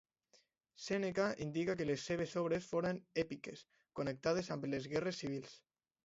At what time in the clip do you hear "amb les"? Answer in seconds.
4.57-4.89